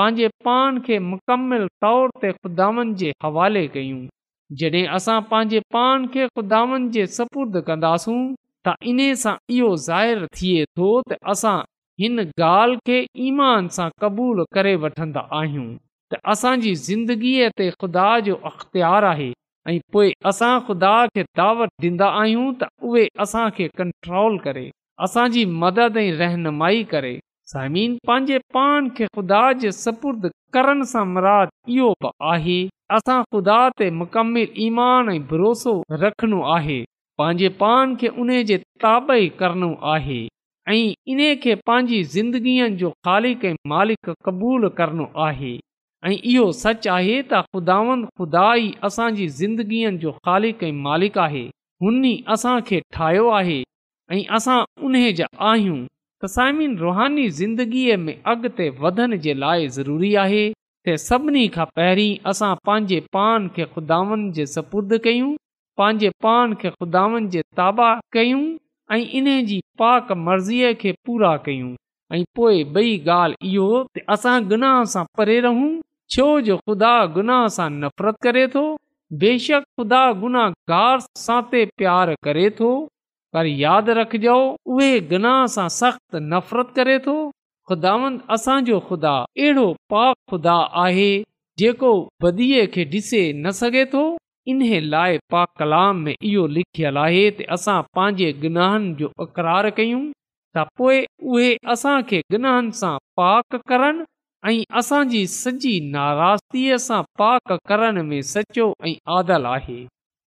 पंहिंजे 0.00 0.28
पान 0.48 0.80
खे 0.88 0.98
मुकमिल 1.12 1.66
तौर 1.86 2.10
ते 2.24 2.32
खुदावन 2.42 2.94
जे 3.02 3.12
हवाले 3.26 3.64
कयूं 3.76 4.00
जॾहिं 4.62 4.84
असां 5.00 5.18
पंहिंजे 5.32 5.60
पान 5.76 6.06
खे 6.16 6.26
खुदावन 6.40 6.88
जे 6.98 7.06
सपुर्द 7.18 7.60
कंदासूं 7.70 8.20
त 8.68 8.74
इन 8.94 9.00
सां 9.24 9.36
इहो 9.58 9.70
ज़ाहिरु 9.88 10.30
थिए 10.40 10.62
थो 10.76 10.92
त 11.10 11.18
असां 11.36 11.56
हिन 12.04 12.26
ॻाल्हि 12.52 13.00
ईमान 13.30 13.72
सां 13.78 13.88
क़बूलु 14.04 14.44
करे 14.58 14.74
वठंदा 14.86 15.20
आहियूं 15.40 15.68
त 16.12 16.14
असांजी 16.32 16.74
ज़िंदगीअ 16.86 17.48
ते 17.58 17.68
ख़ुदा 17.78 18.08
जो 18.26 18.34
अख़्तियार 18.48 19.04
आहे 19.04 19.32
ऐं 19.68 19.78
पोइ 19.92 20.10
असां 20.30 20.58
ख़ुदा 20.68 20.92
खे 21.14 21.22
दावत 21.38 21.68
ॾींदा 21.82 22.08
आहियूं 22.22 22.52
त 22.60 22.64
उहे 22.88 23.06
असांखे 23.24 23.66
कंट्रोल 23.78 24.36
करे 24.44 24.70
असांजी 25.04 25.42
मदद 25.62 25.96
ऐं 26.02 26.12
रहनुमाई 26.18 26.82
करे 26.92 27.18
समीन 27.52 27.96
पंहिंजे 28.06 28.38
पान 28.54 28.88
खे 28.96 29.06
ख़ुदा 29.16 29.42
जे 29.64 29.72
सपुर्द 29.80 30.30
करण 30.54 30.82
सां 30.92 31.04
मुराद 31.14 31.48
इहो 31.78 31.90
बि 32.02 32.10
आहे 32.34 32.58
असां 32.98 33.18
ख़ुदा 33.32 33.58
ते 33.80 33.90
मुकमिल 33.98 34.54
ईमान 34.68 35.08
ऐं 35.14 35.18
भरोसो 35.32 35.74
रखणो 36.06 36.40
आहे 36.56 36.80
पंहिंजे 37.22 37.48
पान 37.64 37.94
खे 38.00 38.08
उन 38.24 38.34
जे 38.52 38.58
ताबे 38.86 39.20
करणो 39.42 39.74
आहे 39.94 40.20
ऐं 40.70 40.80
इन 41.12 41.28
खे 41.42 41.54
पंहिंजी 41.66 42.02
ज़िंदगीअ 42.16 42.70
जो 42.84 42.94
ख़ालिक़ 43.08 43.46
ऐं 43.52 43.56
मालिक 43.74 44.14
क़बूल 44.26 44.68
करणो 44.80 45.12
आहे 45.30 45.56
ऐं 46.06 46.14
इहो 46.32 46.50
सच 46.56 46.86
आहे 46.94 47.14
त 47.30 47.38
ख़ुदावन 47.52 48.02
खुदा 48.18 48.42
ई 48.62 48.66
असांजी 48.88 49.26
ज़िंदगीअ 49.38 49.90
जो 50.02 50.10
ख़ालिक़ी 50.26 50.70
मालिक 50.86 51.16
आहे 51.22 51.40
हुन 51.84 51.96
असां 52.34 52.52
खे 52.68 52.78
ठाहियो 52.96 53.28
आहे 53.38 53.56
ऐं 54.16 54.20
असां 54.38 54.58
उन 54.88 54.94
जा 55.20 55.26
आहियूं 55.52 55.78
त 56.22 56.78
रुहानी 56.82 57.24
ज़िंदगीअ 57.38 57.96
में 58.04 58.14
अॻिते 58.34 58.68
वधण 58.84 59.16
जे 59.24 59.34
लाइ 59.42 59.66
ज़रूरी 59.78 60.14
आहे 60.24 60.44
सभिनी 61.06 61.46
खां 61.56 61.64
पहिरीं 61.78 62.18
असां 62.32 62.52
पंहिंजे 62.68 63.00
पान 63.18 63.48
खे 63.56 63.64
ख़ुदावन 63.74 64.10
वन 64.24 64.30
जे 64.38 64.46
सपुर्द 64.54 64.94
कयूं 65.08 65.32
पंहिंजे 65.80 66.10
पान 66.26 66.54
खे 66.62 66.70
ख़ुदावन 66.76 67.14
वन 67.14 67.28
जे 67.36 67.42
ताबा 67.62 67.88
कयूं 68.18 68.44
ऐं 68.92 69.00
इन 69.20 69.28
जी 69.50 69.58
पाक 69.84 70.12
मर्ज़ीअ 70.28 70.72
खे 70.84 70.92
पूरा 71.06 71.36
कयूं 71.48 71.74
ऐं 72.18 72.22
पोइ 72.40 72.64
बई 72.78 72.96
ॻाल्हि 73.18 73.50
इहो 73.52 73.68
असां 74.16 74.38
गनाह 74.50 74.78
सां 74.94 75.04
परे 75.20 75.40
रहूं 75.48 75.68
छो 76.14 76.24
जो 76.46 76.56
ख़ुदा 76.58 76.90
गुनाह 77.14 77.46
सां 77.54 77.68
नफ़रत 77.84 78.16
करे 78.24 78.46
थो 78.50 78.60
बेशक 79.22 79.64
ख़ुदा 79.80 80.02
गुनाहगार 80.24 80.72
गार 80.72 81.00
सां 81.22 81.38
ते 81.54 81.64
प्यार 81.80 82.12
करे 82.26 82.44
थो 82.60 82.68
पर 83.36 83.46
यादि 83.62 83.96
रखिजो 83.98 84.36
उहे 84.74 84.90
गुनाह 85.14 85.40
सां 85.54 85.66
सख़्तु 85.78 86.20
नफ़रत 86.34 86.70
करे 86.78 86.98
थो 87.08 87.16
ख़ुदावंद 87.70 88.20
असांजो 88.38 88.78
ख़ुदा 88.90 89.14
अहिड़ो 89.34 89.66
पाक 89.94 90.14
खुदा 90.34 90.56
आहे 90.86 91.08
जेको 91.62 91.92
बदीअ 92.26 92.64
खे 92.76 92.86
ॾिसे 92.96 93.24
न 93.32 93.56
सघे 93.60 93.84
थो 93.96 94.04
इन्हे 94.54 94.80
लाइ 94.92 95.18
पाक 95.36 95.48
कलाम 95.60 96.02
में 96.06 96.14
इहो 96.30 96.46
लिखियल 96.58 96.98
आहे 97.06 97.24
त 97.30 97.54
असां 97.58 97.78
पंहिंजे 97.98 98.32
गुनाहनि 98.44 98.94
जो 99.02 99.12
अक़रार 99.26 99.70
कयूं 99.80 100.02
त 100.02 100.70
पोइ 100.82 101.02
उहे 101.32 101.50
असांखे 101.76 102.20
गनाहन 102.36 102.68
सां 102.82 102.92
पाक 103.22 103.56
करनि 103.72 104.06
ऐं 104.48 104.62
असांजी 104.78 105.26
सॼी 105.26 105.72
नाराज़गीअ 105.90 106.76
सां 106.78 107.00
पाक 107.18 107.52
करण 107.68 108.00
में 108.08 108.20
सचो 108.32 108.66
ऐं 108.86 108.92
आदिल 109.18 109.44
आहे 109.52 109.78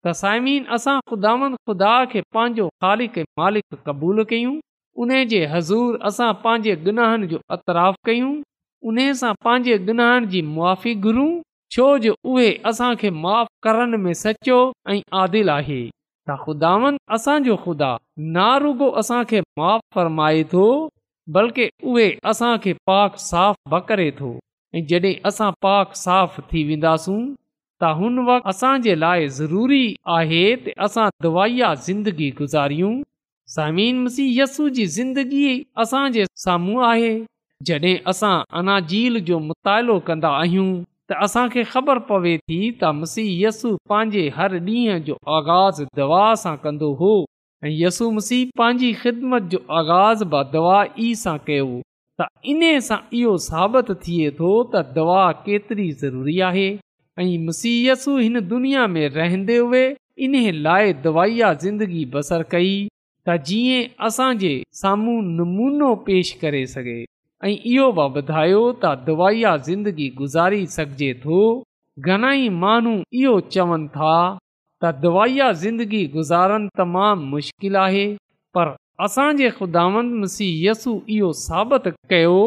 त 0.06 0.12
साइमीन 0.22 0.64
असां 0.76 0.98
ख़ुदान 1.10 1.56
ख़ुदा 1.64 1.94
खे 2.12 2.22
पंहिंजो 2.34 2.66
ख़ालिक 2.84 3.16
मालिक 3.40 3.68
क़बूलु 3.86 4.24
कयूं 4.32 4.56
उन 5.04 5.10
जे 5.34 5.42
हज़ूर 5.54 6.00
असां 6.12 6.32
पंहिंजे 6.44 6.76
दुनहनि 6.88 7.28
जो 7.36 7.40
अतराफ़ 7.58 7.96
कयूं 8.10 8.34
उन 8.92 8.98
सां 9.22 9.34
पंहिंजे 9.48 9.78
दिनहन 9.92 10.28
जी 10.36 10.42
मुआी 10.54 10.94
घुरूं 11.08 11.32
छो 11.78 11.88
जो 12.08 12.14
उहे 12.34 12.52
असांखे 12.74 13.10
माफ़ु 13.24 13.54
करण 13.68 13.98
में 14.08 14.14
सचो 14.26 14.60
ऐं 14.96 15.00
आदिल 15.24 15.50
आहे 15.58 15.82
त 15.96 16.30
ख़ुदान 16.46 16.98
असांजो 17.20 17.56
ख़ुदा 17.68 17.92
नारुगो 18.40 18.68
रुगो 18.86 18.92
असांखे 19.04 19.40
माफ़ 19.64 19.84
फ़रमाए 19.98 20.44
थो 20.54 20.68
बल्कि 21.36 21.68
उहे 21.84 22.10
असांखे 22.30 22.72
पाक 22.88 23.16
साफ़ 23.20 23.56
बक 23.72 23.86
करे 23.88 24.10
थो 24.20 24.30
ऐं 24.76 24.82
जॾहिं 24.90 25.14
असां 25.30 25.50
पाक 25.62 25.94
साफ़ 25.96 26.40
थी 26.52 26.64
वेंदासूं 26.68 27.20
त 27.82 27.92
हुन 28.00 28.18
वक़्तु 28.28 28.50
असांजे 28.50 28.96
लाइ 29.00 29.28
ज़रूरी 29.40 29.84
आहे 30.18 30.42
त 30.64 30.74
असां 30.88 31.08
दवाईया 31.26 31.70
ज़िंदगी 31.88 32.30
गुज़ारियूं 32.42 32.94
समीन 33.58 34.02
मसीह 34.08 34.32
यस्सु 34.42 34.70
जी 34.80 34.86
ज़िंदगी 34.98 35.50
असांजे 35.86 36.26
साम्हूं 36.46 36.84
आहे 36.92 37.14
जॾहिं 37.70 37.96
असां 38.14 38.34
अनाजील 38.62 39.20
जो 39.30 39.40
मुतालो 39.48 40.00
कंदा 40.10 40.30
आहियूं 40.42 40.70
त 41.12 41.22
असांखे 41.28 41.64
ख़बर 41.74 41.98
पवे 42.10 42.36
थी 42.50 42.62
त 42.82 42.94
मसीह 43.04 43.30
यस्सु 43.48 43.76
पंहिंजे 43.94 44.30
हर 44.40 44.60
ॾींहं 44.78 45.04
जो 45.12 45.18
आगाज़ 45.38 45.84
दवा 46.02 46.26
सां 46.46 46.56
कंदो 46.66 46.92
हो 47.04 47.14
ऐं 47.66 47.70
यसू 47.72 48.10
मसीह 48.18 48.50
पंहिंजी 48.58 48.92
ख़िदमत 49.02 49.44
जो 49.52 49.58
आगाज़ 49.80 50.24
बि 50.34 50.44
दवा 50.52 50.76
ई 51.06 51.14
सां 51.22 51.38
कयो 51.48 51.66
त 52.22 52.28
इन 52.52 52.62
सां 52.86 52.98
इहो 53.22 53.32
साबित 53.46 53.90
थिए 54.04 54.30
थो 54.38 54.52
त 54.76 54.84
दवा 54.98 55.22
केतिरी 55.48 55.90
ज़रूरी 56.04 56.38
आहे 56.50 56.68
ऐं 57.20 57.26
मुसीहयसू 57.48 58.18
हिन 58.18 58.40
दुनिया 58.54 58.86
में 58.94 59.04
रहंदे 59.18 59.58
हुए 59.58 59.84
इन 60.28 60.38
लाइ 60.70 60.94
दवाईया 61.08 61.54
ज़िंदगी 61.66 62.06
बसर 62.16 62.44
कई 62.56 62.72
त 63.28 63.38
जीअं 63.50 63.92
असांजे 64.10 64.54
साम्हूं 64.84 65.20
नमूनो 65.36 65.94
पेश 66.08 66.32
करे 66.46 66.66
सघे 66.78 66.98
ऐं 67.50 67.56
इहो 67.74 67.92
बि 68.00 68.08
ॿुधायो 68.26 68.64
त 68.86 68.96
दवाई 69.12 69.44
ज़िंदगी 69.70 70.10
गुज़ारी 70.22 70.66
सघिजे 70.78 71.14
थो 71.26 71.40
घणाई 72.08 72.50
माण्हू 72.64 72.96
इहो 73.24 73.40
चवनि 73.56 73.94
था 74.00 74.16
त 74.84 74.90
दवाईअ 75.04 75.52
ज़िंदगी 75.62 76.04
गुज़ारणु 76.14 76.68
तमामु 76.80 77.26
मुश्किल 77.36 77.76
आहे 77.76 78.06
पर 78.56 78.68
असांजे 79.06 79.50
मसीह 80.22 80.62
यसु 80.68 80.92
इहो 81.16 81.32
साबित 81.40 81.88
कयो 82.10 82.38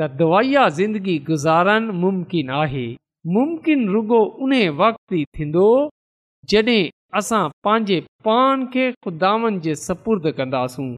त 0.00 0.06
दवाई 0.20 0.54
ज़िंदगी 0.78 1.16
गुज़ारनि 1.30 1.92
मुमकिन 2.02 2.50
आहे 2.62 2.86
मुमकिन 3.34 3.80
रुगो 3.94 4.20
उन 4.44 4.52
वक़्तु 4.82 5.14
ई 5.20 5.24
थींदो 5.38 5.66
जॾहिं 6.52 6.88
असां 7.18 7.42
पंहिंजे 7.64 7.98
पाण 8.28 8.64
खे 8.74 8.84
ख़ुदावनि 9.04 9.58
जे 9.66 9.74
सपुर्द 9.86 10.26
कंदासूं 10.38 10.88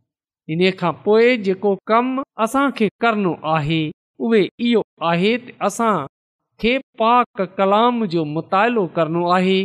इन 0.52 0.62
खां 0.80 0.92
पोइ 1.04 1.36
जेको 1.48 1.74
कमु 1.90 2.22
असांखे 2.44 2.88
करणो 3.02 3.32
आहे 3.54 3.82
उहे 4.24 4.42
इहो 4.68 4.82
आहे 5.10 5.32
असां 5.68 5.94
खे 6.60 6.76
पाक 7.02 7.42
कलाम 7.58 8.04
जो 8.16 8.24
मुतालो 8.36 8.86
करणो 8.96 9.24
आहे 9.38 9.58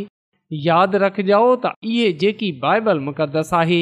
यादि 0.58 0.98
रखजो 1.00 1.40
त 1.64 1.72
इहे 1.88 2.06
जेकी 2.20 2.50
बाइबल 2.62 3.00
मुक़दस 3.08 3.50
आहे 3.58 3.80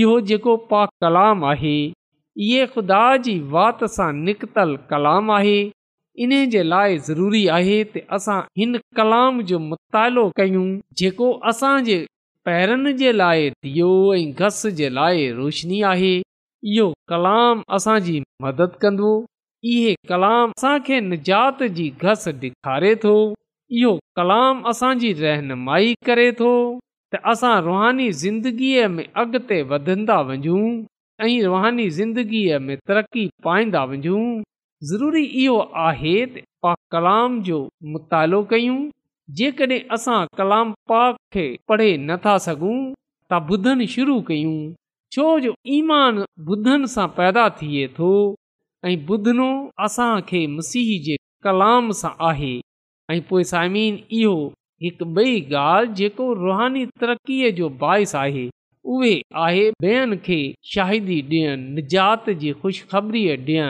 इहो 0.00 0.12
जेको 0.30 0.52
पा 0.72 0.82
कलाम 1.04 1.44
आहे 1.52 1.72
इहे 1.86 2.66
ख़ुदा 2.74 3.00
जी 3.26 3.34
वात 3.54 3.82
सां 3.94 4.08
निकतल 4.28 4.76
कलाम 4.92 5.30
आहे 5.36 5.56
इन 6.26 6.34
जे 6.52 6.62
लाइ 6.74 6.98
ज़रूरी 7.08 7.42
आहे 7.56 7.78
त 7.86 8.04
असां 8.18 8.38
हिन 8.62 8.78
कलाम 9.00 9.40
जो 9.50 9.58
मुतालो 9.70 10.26
कयूं 10.40 10.64
जेको 11.02 11.30
असांजे 11.52 11.98
पैरनि 12.50 12.92
जे 13.02 13.12
लाइ 13.22 13.50
दियो 13.66 13.88
ऐं 14.20 14.26
घस 14.48 14.62
जे 14.82 14.90
लाइ 15.00 15.26
रोशनी 15.40 15.80
आहे 15.94 16.12
इहो 16.18 16.86
कलाम 17.14 17.64
असांजी 17.80 18.18
मदद 18.46 18.78
कंदो 18.86 19.10
इहे 19.74 19.94
कलाम 20.12 20.50
असांखे 20.58 21.00
निजात 21.10 21.62
जी 21.80 21.88
घस 22.02 22.28
ॾेखारे 22.38 22.94
थो 23.06 23.16
इहो 23.72 23.94
कलाम 24.16 24.62
असांजी 24.68 25.12
रहनुमाई 25.20 25.94
करे 26.06 26.30
थो 26.38 26.50
त 27.12 27.16
असां 27.30 27.54
रुहानी 27.62 28.10
ज़िंदगीअ 28.22 28.88
में 28.88 29.04
अॻिते 29.22 29.60
वधंदा 29.70 30.20
वञूं 30.28 30.66
ऐं 31.26 31.42
रुहानी 31.44 31.88
ज़िंदगीअ 31.98 32.58
में 32.66 32.76
तरक़ी 32.88 33.26
पाईंदा 33.44 33.82
वञूं 33.92 34.22
ज़रूरी 34.90 35.22
इहो 35.42 35.58
आहे 35.86 36.14
त 36.36 36.44
पा 36.62 36.74
कलाम 36.94 37.40
जो 37.48 37.58
मुतालो 37.94 38.42
कयूं 38.52 38.78
जेकॾहिं 39.40 39.80
असां 39.96 40.20
कलाम 40.38 40.72
पाक 40.92 41.16
खे 41.34 41.46
पढ़े 41.68 41.90
नथा 42.08 42.36
सघूं 42.46 42.78
त 43.30 43.40
ॿुधनि 43.50 43.86
शुरू 43.96 44.14
कयूं 44.28 44.56
छो 45.16 45.26
जो 45.46 45.52
ईमान 45.78 46.22
ॿुधनि 46.54 46.86
सां 46.94 47.08
पैदा 47.18 47.48
थिए 47.60 47.86
थो 47.98 48.12
ऐं 48.88 48.96
ॿुधिनो 49.10 49.50
असांखे 49.88 50.46
मसीह 50.56 50.94
जे 51.08 51.16
कलाम 51.48 51.90
सां 52.02 52.12
आहे 52.30 52.54
ऐं 53.10 53.20
पोइ 53.28 53.42
साइमीन 53.50 53.98
इहो 54.20 54.32
हिकु 54.82 55.04
ॿई 55.20 55.34
ॻाल्हि 55.58 55.92
जेको 55.98 56.24
रुहानी 56.34 56.84
तरक़ीअ 57.02 57.50
जो 57.58 57.68
बाहिस 57.82 58.14
आहे 58.22 58.46
उहे 58.94 59.12
आहे 59.42 59.68
ॿियनि 59.84 60.16
खे 60.26 60.38
शाहिदी 60.72 61.20
ॾियनि 61.28 61.70
निजात 61.76 62.28
जी 62.42 62.52
ख़ुश 62.62 62.82
ॾियनि 62.94 63.62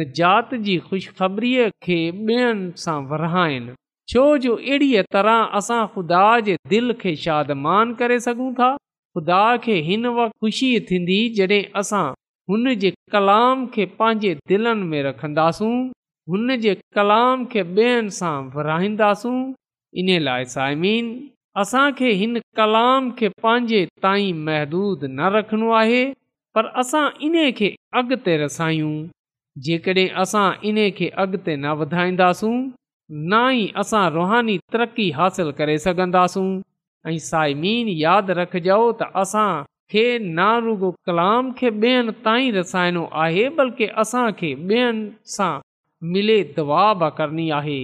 निजात 0.00 0.54
जी 0.66 0.76
ख़ुशख़बरीअ 0.88 1.68
खे 1.86 1.98
ॿियनि 2.26 2.70
सां 2.86 2.98
वरहाइनि 3.12 3.74
छो 4.12 4.24
जो 4.46 4.56
अहिड़ीअ 4.56 5.04
तरह 5.18 5.56
असां 5.62 5.80
ख़ुदा 5.94 6.24
जे 6.48 6.56
दिलि 6.74 6.96
खे 7.04 7.14
शादमान 7.26 7.94
करे 8.02 8.18
सघूं 8.26 8.52
था 8.60 8.72
ख़ुदा 9.16 9.42
खे 9.68 9.80
हिन 9.90 10.06
वक़्तु 10.18 10.40
ख़ुशी 10.46 10.68
थींदी 10.90 11.20
जॾहिं 11.38 11.62
असां 11.84 12.04
हुन 12.50 12.74
जे 12.84 12.90
कलाम 13.16 13.66
खे 13.76 13.86
पंहिंजे 14.02 14.34
दिलनि 14.52 14.88
में 14.94 15.02
रखंदासूं 15.10 15.74
हुन 16.30 16.56
जे 16.60 16.72
कलाम 16.98 17.40
खे 17.52 17.62
ॿियनि 17.78 18.10
सां 18.18 18.34
विराईंदासूं 18.56 19.38
इन 20.02 20.06
लाइ 20.26 20.44
साइमीन 20.52 21.08
असांखे 21.62 22.12
हिन 22.20 22.38
कलाम 22.60 23.10
खे 23.18 23.28
पंहिंजे 23.42 23.80
ताईं 24.06 24.38
महदूदु 24.46 25.06
न 25.16 25.28
रखणो 25.34 25.68
आहे 25.80 26.00
पर 26.54 26.66
असां 26.82 27.02
इन 27.26 27.34
खे 27.58 27.68
अॻिते 28.00 28.36
रसायूं 28.44 28.94
जेकॾहिं 29.68 30.08
असां 30.22 30.46
इन 30.70 30.78
खे 30.98 31.08
अॻिते 31.24 31.56
न 31.56 31.74
वधाईंदासूं 31.82 32.56
न 33.32 33.42
ई 33.60 33.68
असां 33.84 34.02
रुहानी 34.16 34.56
तरक़ी 34.72 35.10
हासिल 35.20 35.50
करे 35.60 35.76
सघंदासूं 35.86 36.48
ऐं 37.12 37.18
साइमीन 37.28 37.88
यादि 38.00 38.38
रखजो 38.40 38.80
त 39.02 39.10
असां 39.26 39.52
खे 39.94 40.06
रुगो 40.66 40.90
कलाम 41.06 41.52
खे 41.60 41.70
ॿियनि 41.84 42.12
ताईं 42.24 42.50
रसाइणो 42.58 43.06
आहे 43.26 43.48
बल्कि 43.60 43.86
असांखे 44.04 44.54
ॿियनि 44.68 44.98
सां 45.36 45.52
मिले 46.12 46.38
दवा 46.56 46.84
बि 47.02 47.08
करणी 47.18 47.48
आहे 47.58 47.76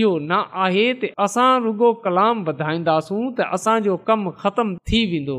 इहो 0.00 0.10
न 0.30 0.38
आहे 0.64 0.84
त 1.04 1.08
असां 1.24 1.48
रुॻो 1.62 1.88
कलाम 2.04 2.42
ॿुधाईंदासूं 2.50 3.22
त 3.38 3.46
असांजो 3.56 3.96
कमु 4.10 4.30
ख़तम 4.42 4.74
थी 4.90 5.00
वेंदो 5.12 5.38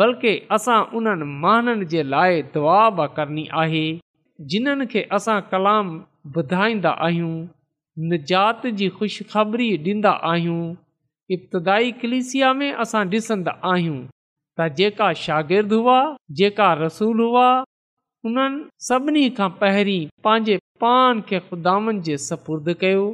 बल्कि 0.00 0.32
असां 0.56 0.80
उन्हनि 1.00 1.26
महननि 1.44 1.84
जे 1.92 2.02
लाइ 2.14 2.42
दवाब 2.54 3.00
करणी 3.18 3.44
आहे 3.62 3.84
जिन्हनि 4.54 4.86
खे 4.92 5.02
असां 5.18 5.40
कलाम 5.52 5.88
ॿुधाईंदा 6.36 6.92
आहियूं 7.06 7.34
निजात 8.12 8.66
जी 8.80 8.88
ख़ुशिखबरी 8.98 9.68
ॾींदा 9.86 10.10
आहियूं 10.32 10.62
इब्तदाई 11.36 11.90
कलिसिया 12.02 12.52
में 12.60 12.70
असां 12.84 13.04
ॾिसंदा 13.14 13.54
आहियूं 13.72 14.00
त 14.58 14.72
जेका 14.80 15.10
हुआ 15.74 15.98
जेका 16.42 16.72
रसूल 16.84 17.20
हुआ 17.26 17.48
हुननि 18.24 18.66
सभिनी 18.88 19.28
खां 19.36 19.48
पहिरीं 19.60 20.02
पंहिंजे 20.24 20.56
पान 20.82 21.20
खे 21.28 21.38
खुदानि 21.48 21.92
जे 22.08 22.16
सपुर्द 22.28 22.66
कयो 22.82 23.04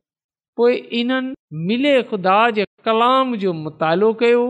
पोइ 0.56 0.74
इन्हनि 1.00 1.34
मिले 1.68 1.94
खुदा 2.10 2.38
जे 2.58 2.64
कलाम 2.86 3.34
जो 3.44 3.52
मुतालो 3.64 4.10
कयो 4.22 4.42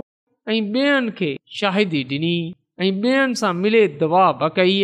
ऐं 0.50 0.58
ॿियनि 0.72 1.10
खे 1.18 1.30
शाहिदी 1.58 2.00
ॾिनी 2.14 2.34
ऐं 2.84 2.90
ॿियनि 2.90 3.38
सां 3.40 3.52
मिले 3.62 3.82
दवा 4.00 4.24
बकाई 4.42 4.76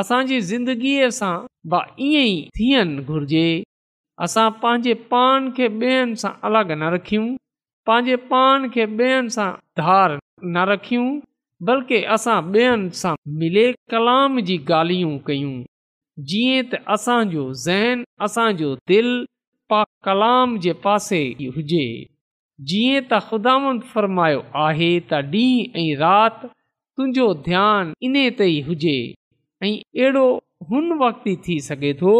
असांजी 0.00 0.40
ज़िंदगीअ 0.50 1.10
सां 1.20 1.32
ईअं 2.08 2.28
ई 2.32 2.40
थियणु 2.58 3.04
घुरिजे 3.14 3.44
असां 4.26 4.48
पंहिंजे 4.62 4.94
पान 5.12 5.50
खे 5.56 5.68
ॿेअनि 5.80 6.20
सां 6.24 6.32
अलॻि 6.50 6.74
न 6.82 6.92
रखियूं 6.96 7.28
पंहिंजे 7.90 8.16
पान 8.34 8.68
खे 8.78 8.84
ॿेअनि 8.96 9.36
सां 9.38 9.50
धार 9.82 10.16
न 10.56 10.64
रखियूं 10.74 11.08
बल्कि 11.68 11.96
असां 12.14 12.34
ॿियनि 12.52 12.88
सां 12.98 13.14
मिले 13.40 13.64
कलाम 13.92 14.38
जी 14.48 14.56
ॻाल्हियूं 14.68 15.16
कयूं 15.26 15.50
जीअं 16.28 16.62
त 16.70 16.78
असांजो 16.94 17.42
ज़हन 17.64 18.04
असांजो 18.26 18.74
दिलि 18.88 19.18
पा 19.70 19.82
कलाम 20.06 20.56
जे 20.66 20.72
पासे 20.84 21.18
हुजे 21.56 21.84
जीअं 22.70 23.00
त 23.10 23.18
ख़ुदान 23.30 23.80
फ़र्मायो 23.90 24.40
आहे 24.66 24.88
त 25.10 25.20
ॾींहुं 25.34 25.82
ऐं 25.82 25.96
राति 26.04 26.46
तुंहिंजो 26.46 27.26
ध्यानु 27.48 27.92
इन 28.08 28.16
ते 28.38 28.46
ई 28.56 28.60
हुजे 28.70 28.96
ऐं 29.64 29.72
अहिड़ो 29.72 30.26
हुन 30.70 30.92
वक़्ति 31.04 31.32
ई 31.32 31.40
थी 31.48 31.58
सघे 31.68 31.92
थो 32.00 32.14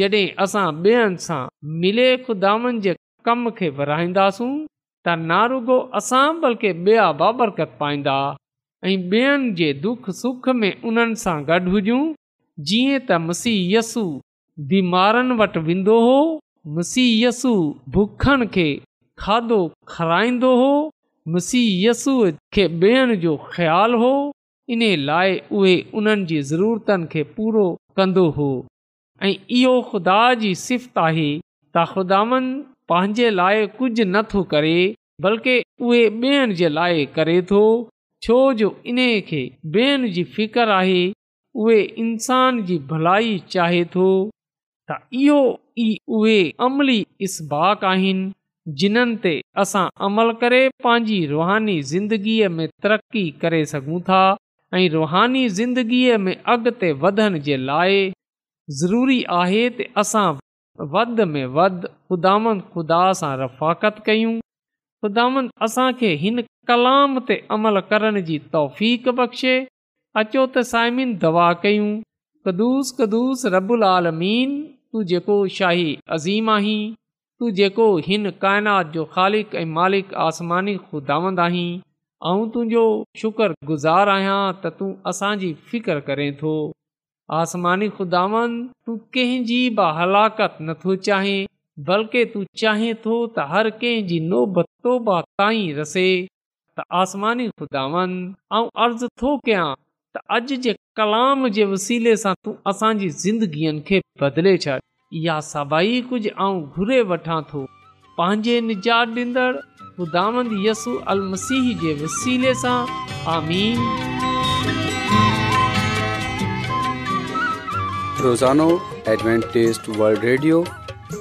जड॒हिं 0.00 0.34
असां 0.44 0.66
ॿियनि 0.82 1.16
सां 1.28 1.40
मिले 1.84 2.08
खुदानि 2.26 2.76
जे 2.86 2.94
कम 3.24 3.48
खे 3.60 3.68
विराईंदासूं 3.80 4.52
त 5.06 5.16
नारुगो 5.32 5.78
असां 6.02 6.24
बल्कि 6.44 6.72
ॿिया 6.84 7.10
बाबरकत 7.24 7.76
पाईंदा 7.80 8.18
ऐं 8.86 8.96
ॿेअनि 9.12 9.50
जे 9.56 9.72
दुख 9.84 10.08
सुख 10.18 10.46
में 10.60 10.70
उन्हनि 10.88 11.16
सां 11.22 11.36
गॾु 11.48 11.70
हुजूं 11.72 12.00
जीअं 12.70 13.00
त 13.08 13.48
यसु 13.72 14.02
बीमारनि 14.70 15.34
वटि 15.40 15.60
वेंदो 15.66 15.96
हो 16.06 16.14
मसीह 16.78 17.08
यसु 17.26 17.52
भुखनि 17.96 18.46
खे 18.54 18.68
खाधो 19.24 19.58
खाराईंदो 19.94 20.52
हो 20.60 20.72
मसीह 21.32 21.68
मुसीयसू 21.86 22.14
खे 22.56 22.64
ॿेअनि 22.86 23.16
जो 23.26 23.36
ख़्यालु 23.50 23.98
हो 24.04 24.12
इन 24.74 24.82
लाइ 25.10 25.36
उहे 25.58 25.74
उन्हनि 26.00 26.24
जी 26.32 26.40
ज़रूरतनि 26.52 27.06
खे 27.14 27.22
पूरो 27.36 27.66
कंदो 28.00 28.24
हो 28.38 28.48
ऐं 29.28 29.34
इहो 29.58 29.74
खु़दा 29.90 30.18
जी 30.42 30.54
सिफ़त 30.64 30.98
आहे 31.06 31.28
त 31.40 31.86
ख़ुदानि 31.94 32.50
पंहिंजे 32.92 33.30
लाइ 33.40 33.66
कुझु 33.80 34.04
नथो 34.16 34.42
करे 34.54 34.76
बल्कि 35.28 35.58
उहे 35.86 36.04
ॿेअनि 36.28 36.54
जे 36.62 36.68
लाइ 36.80 37.06
करे 37.18 37.40
थो 37.52 37.62
छो 38.22 38.36
जो 38.54 38.68
इन्हे 38.86 39.12
ॿेअनि 39.28 40.08
जी 40.16 40.24
फिकर 40.36 40.68
आहे 40.70 40.98
उहे 41.62 41.80
इंसान 42.02 42.62
जी 42.64 42.78
भलाई 42.90 43.38
चाहे 43.54 43.84
थो 43.94 44.08
त 44.90 44.98
इहो 45.20 45.38
ई 45.78 45.86
उहे 46.18 46.40
अमली 46.66 46.96
इसबाक 47.28 47.84
आहिनि 47.92 48.32
जिन्हनि 48.82 49.16
ते 49.22 49.32
असां 49.62 49.84
अमल 50.08 50.32
करे 50.42 50.60
पंहिंजी 50.86 51.18
रुहानी 51.32 51.78
ज़िंदगीअ 51.92 52.48
में 52.56 52.66
तरक़ी 52.86 53.24
करे 53.44 53.64
सघूं 53.72 54.00
था 54.10 54.20
ऐं 54.78 54.84
रुहानी 54.96 55.44
ज़िंदगीअ 55.60 56.18
में 56.26 56.34
अॻिते 56.54 56.92
वधण 57.04 57.38
जे 57.48 57.56
लाइ 57.70 58.02
ज़रूरी 58.80 59.20
आहे 59.40 59.62
त 59.78 59.88
असां 60.04 60.26
वध 60.96 61.20
में 61.32 61.44
वध 61.58 61.86
ख़ुदा 61.90 62.36
ख़ुदा 62.74 63.00
सां 63.22 63.32
रफ़ाकत 63.44 64.02
कयूं 64.10 64.36
ख़ुदावंद 65.04 65.50
असांखे 65.64 66.08
हिन 66.20 66.40
कलाम 66.68 67.18
ते 67.28 67.36
अमल 67.54 67.78
करण 67.90 68.20
जी 68.24 68.38
तौफ़ 68.54 68.80
बख़्शे 69.20 69.54
अचो 70.22 70.42
त 70.46 70.58
साइमिन 70.70 71.10
दवा 71.22 71.46
कयूं 71.62 71.90
कदुूस 72.48 72.88
कदुूस 72.98 73.44
रबुल 73.54 73.82
आलमीन 73.90 74.50
तूं 74.92 75.02
जेको 75.12 75.36
शाही 75.58 75.86
अज़ीम 76.16 76.50
आहीं 76.56 76.82
तूं 77.42 77.50
जेको 77.60 77.86
हिन 78.08 78.30
काइनात 78.44 78.90
जो 78.96 79.04
ख़ालिक 79.14 79.54
ऐं 79.60 79.64
मालिक 79.78 80.12
आसमानी 80.24 80.74
ख़ुदांद 80.88 81.40
आहीं 81.46 81.68
ऐं 82.32 82.42
तुंहिंजो 82.56 82.84
गुज़ार 83.70 84.12
आहियां 84.16 84.40
त 84.62 84.74
तूं 84.80 84.90
असांजी 85.14 85.52
फ़िकर 85.70 86.00
करें 86.10 86.28
थो 86.42 86.54
आसमानी 87.42 87.88
ख़ुदांद 88.00 88.60
तूं 88.84 88.98
कंहिंजी 89.18 89.62
बि 89.80 89.88
हलाकत 90.00 90.60
नथो 90.72 90.96
चाहे 91.08 91.38
بلڪه 91.88 92.22
تون 92.32 92.42
چاهي 92.60 92.88
ٿو 93.02 93.14
ته 93.36 93.44
هر 93.50 93.68
ڪي 93.82 93.90
جنو 94.08 94.38
ٻتو 94.56 94.92
باء 95.04 95.20
تائي 95.42 95.60
رسي 95.76 96.08
ته 96.78 96.82
آسماني 97.02 97.46
خداوند 97.60 98.14
اءَ 98.56 98.66
عرض 98.86 99.04
ٿو 99.22 99.30
ڪيا 99.48 99.62
ته 100.16 100.24
اج 100.38 100.50
جي 100.66 100.74
كلام 101.00 101.46
جي 101.58 101.64
وسيل 101.70 102.10
سان 102.24 102.34
تون 102.46 102.58
اسان 102.72 102.98
جي 103.04 103.08
زندگين 103.22 103.78
کي 103.90 104.00
بدلي 104.24 104.52
چا 104.66 104.74
يا 105.28 105.36
سڀائي 105.50 105.94
ڪجهه 106.10 106.48
اءَ 106.48 106.58
گھري 106.74 106.98
وٺا 107.12 107.38
ٿو 107.52 107.62
پنهنجي 108.18 108.56
نجا 108.68 108.98
دندر 109.14 109.60
خداوند 110.00 110.52
يسوع 110.66 110.98
المسيح 111.16 111.70
جي 111.84 111.94
وسيل 112.04 112.44
سان 112.64 112.94
آمين 113.36 113.82
روزانو 118.26 118.70
ڊوينٽي 119.24 119.62
اسٽ 119.68 119.86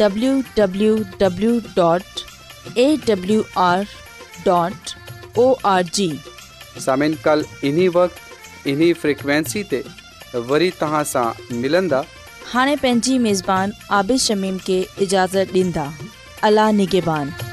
www.awr.org 0.00 1.18
सामिन 6.86 7.14
कल 7.24 7.44
इन्ही 7.70 7.88
वक्त 7.96 8.66
इन्ही 8.72 9.62
ते 9.70 9.82
वरी 10.50 10.70
तहां 10.80 11.02
सां 11.12 11.28
मिलंदा 11.62 12.04
हाणे 12.52 12.76
पंहिंजी 12.82 13.16
मेज़बान 13.24 13.72
आबिद 14.00 14.18
शमीम 14.26 14.58
खे 14.66 14.78
इजाज़त 15.06 15.52
ॾींदा 15.62 15.90
अला 16.50 16.70
निगेबान 16.82 17.45